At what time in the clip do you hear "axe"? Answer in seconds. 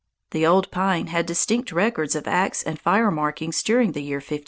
2.27-2.63